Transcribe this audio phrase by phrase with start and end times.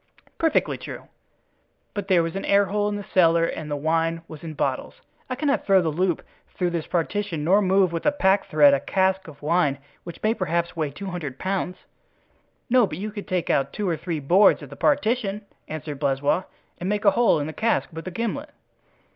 [0.39, 1.09] "Perfectly true;
[1.93, 4.95] but there was an airhole in the cellar and the wine was in bottles.
[5.29, 6.25] I cannot throw the loop
[6.57, 10.33] through this partition nor move with a pack thread a cask of wine which may
[10.33, 11.77] perhaps weigh two hundred pounds."
[12.67, 16.45] "No, but you can take out two or three boards of the partition," answered Blaisois,
[16.79, 18.49] "and make a hole in the cask with a gimlet."